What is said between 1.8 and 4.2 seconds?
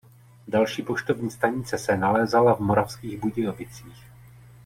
nalézala v Moravských Budějovicích.